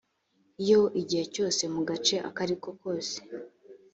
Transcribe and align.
iyo 0.63 0.81
igihe 1.01 1.23
cyose 1.33 1.61
mu 1.73 1.81
gace 1.89 2.15
akariko 2.29 2.67
kose 2.81 3.17